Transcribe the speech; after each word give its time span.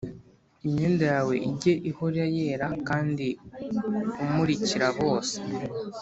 Imyenda 0.65 1.03
yawe 1.13 1.35
ijye 1.49 1.73
ihora 1.89 2.23
yera 2.35 2.67
kandi 2.87 3.27
umurikira 4.23 4.87
bose 4.99 5.35